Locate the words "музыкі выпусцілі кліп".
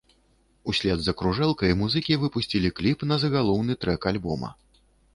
1.83-3.07